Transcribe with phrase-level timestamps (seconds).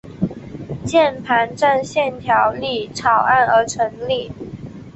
[0.83, 4.31] 键盘战线条例草案而成立。